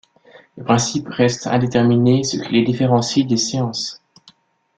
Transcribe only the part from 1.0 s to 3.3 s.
restent indéterminés, ce qui les différencient